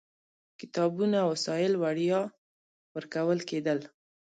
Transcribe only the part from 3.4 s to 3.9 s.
کېدل.